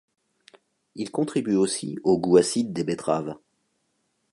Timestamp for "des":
2.73-2.83